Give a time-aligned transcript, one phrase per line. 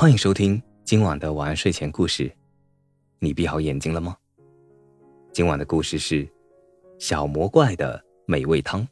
[0.00, 2.34] 欢迎收听今晚的晚安睡前故事。
[3.18, 4.16] 你闭好眼睛了吗？
[5.30, 6.26] 今晚的故事是
[6.98, 8.88] 小魔怪的美味汤。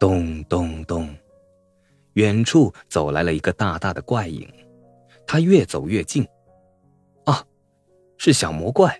[0.00, 1.14] 咚咚咚，
[2.14, 4.50] 远处走来了一个大大的怪影，
[5.26, 6.26] 他越走越近。
[7.26, 7.44] 啊，
[8.16, 8.98] 是小魔怪！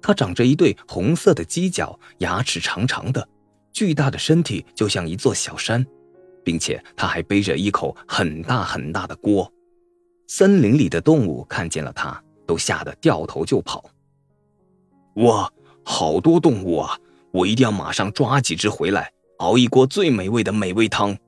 [0.00, 3.28] 它长着一对红色的犄角，牙齿长长的，
[3.70, 5.86] 巨大的身体就像一座小山。
[6.46, 9.52] 并且他还背着一口很大很大的锅，
[10.28, 13.84] 森林里的动物看见了他，都吓得掉头就跑。
[15.16, 15.52] 哇，
[15.84, 16.96] 好多动物啊！
[17.32, 21.18] 我一定要马上抓几只回来，熬一锅最美味的美味汤。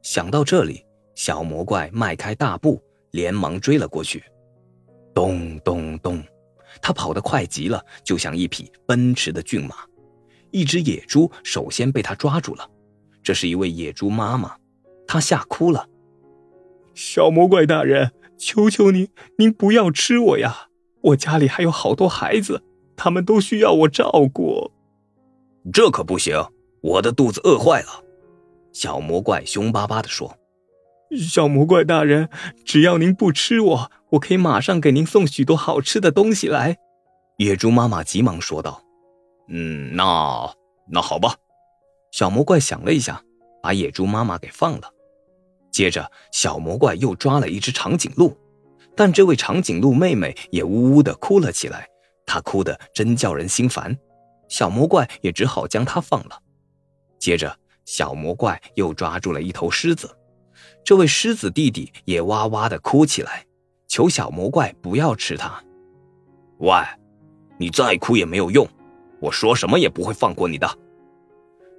[0.00, 0.82] 想到这里，
[1.14, 4.24] 小魔怪迈开大步，连忙追了过去。
[5.14, 6.24] 咚咚咚，
[6.80, 9.76] 他跑得快极了，就像一匹奔驰的骏马。
[10.50, 12.66] 一只野猪首先被他抓住了。
[13.26, 14.54] 这是一位野猪妈妈，
[15.04, 15.88] 她吓哭了。
[16.94, 20.68] 小魔怪大人，求求您，您不要吃我呀！
[21.02, 22.62] 我家里还有好多孩子，
[22.96, 24.70] 他们都需要我照顾。
[25.72, 26.40] 这可不行，
[26.80, 28.04] 我的肚子饿坏了。
[28.72, 30.36] 小魔怪凶巴巴的说
[31.18, 32.28] ：“小魔怪大人，
[32.64, 36.76] 只要您不吃我，我可以马上给您送许多好吃的东西来。”
[37.38, 38.80] 野猪妈妈急忙说道
[39.50, 40.54] ：“嗯，那
[40.88, 41.34] 那好吧。”
[42.16, 43.22] 小魔怪想了一下，
[43.62, 44.90] 把野猪妈妈给放了。
[45.70, 48.34] 接着，小魔怪又抓了一只长颈鹿，
[48.96, 51.86] 但这位长颈鹿妹妹也呜呜的哭了起来，
[52.24, 53.94] 她哭得真叫人心烦。
[54.48, 56.40] 小魔怪也只好将它放了。
[57.18, 60.16] 接着，小魔怪又抓住了一头狮子，
[60.82, 63.44] 这位狮子弟弟也哇哇的哭起来，
[63.88, 65.62] 求小魔怪不要吃它。
[66.60, 66.72] 喂，
[67.58, 68.66] 你再哭也没有用，
[69.20, 70.66] 我说什么也不会放过你的。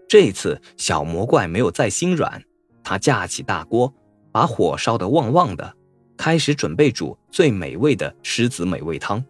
[0.07, 2.41] 这次小魔怪没有再心软，
[2.83, 3.93] 他架起大锅，
[4.31, 5.75] 把火烧得旺旺的，
[6.17, 9.23] 开始准备煮最美味的狮子美味汤。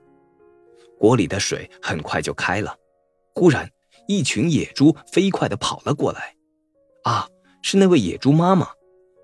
[1.00, 2.76] 锅里的水很快就开了，
[3.34, 3.70] 忽然
[4.08, 6.36] 一群野猪飞快地跑了过来。
[7.04, 7.28] 啊，
[7.64, 8.68] 是那位野猪妈妈，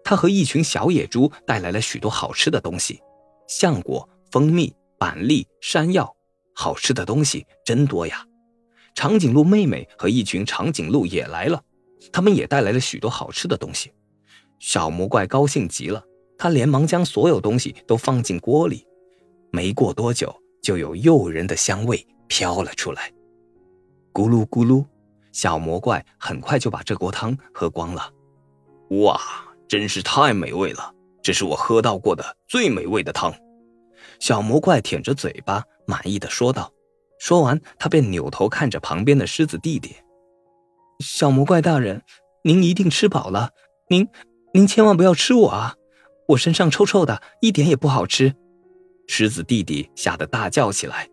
[0.04, 3.00] 她和一群小野猪带来了许多好吃的东西：
[3.48, 6.16] 橡果、蜂蜜、板栗、山药，
[6.56, 8.26] 好吃的东西真多呀。
[8.96, 11.62] 长颈鹿妹妹和一群长颈鹿也来了，
[12.12, 13.92] 他们也带来了许多好吃的东西。
[14.60, 16.04] 小魔怪高兴极了，
[16.38, 18.86] 他连忙将所有东西都放进锅里。
[19.52, 23.12] 没过多久，就有诱人的香味飘了出来。
[24.12, 24.86] 咕噜咕噜，
[25.32, 28.12] 小魔怪很快就把这锅汤喝光了。
[29.02, 29.20] 哇，
[29.68, 30.94] 真是太美味了！
[31.22, 33.34] 这是我喝到过的最美味的汤。
[34.20, 36.73] 小魔怪舔着嘴巴，满意的说道。
[37.24, 39.96] 说完，他便扭头看着旁边的狮子弟弟。
[41.00, 42.02] 小魔怪大人，
[42.44, 43.52] 您一定吃饱了，
[43.88, 44.10] 您
[44.54, 45.76] 您千万不要吃我啊！
[46.28, 48.36] 我身上臭臭的，一点也不好吃。
[49.08, 51.08] 狮子弟弟吓得大叫起来。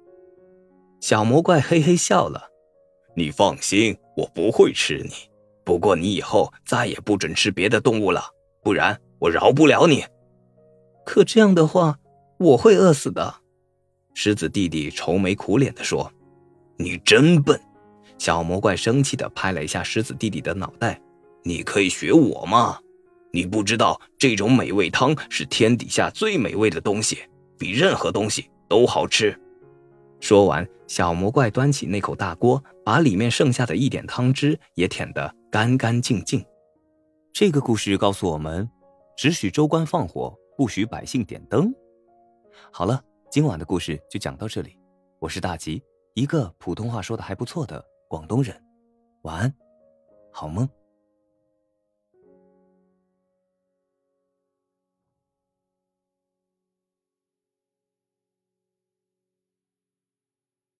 [1.00, 2.50] 小魔怪嘿嘿笑了
[3.14, 5.12] ：“你放心，我不会吃你。
[5.64, 8.24] 不过你以后再也不准吃别的动物了，
[8.64, 10.04] 不然我饶不了你。
[11.06, 12.00] 可这样的话，
[12.40, 13.36] 我会饿死的。”
[14.14, 16.12] 狮子弟弟愁眉苦脸地说
[16.76, 17.58] ：“你真笨！”
[18.18, 21.00] 小魔怪生气地拍了一下狮子弟弟的脑袋
[21.42, 22.78] ：“你可以学我吗？
[23.32, 27.18] 你不知道这种美味汤是天底下最美味的东西，
[27.56, 29.34] 比任何东西都好吃。”
[30.20, 36.44] 说完，小魔怪端起那口大锅，把里面剩下的一点汤汁也舔得干干净净。
[37.32, 38.68] 这个故事告诉我们：
[39.16, 41.72] 只许州官放火，不许百姓点灯。
[42.70, 43.02] 好了。
[43.30, 44.76] 今晚的故事就讲到这里，
[45.20, 45.80] 我是大吉，
[46.14, 48.60] 一个普通话说的还不错的广东人，
[49.22, 49.54] 晚安，
[50.32, 50.68] 好梦。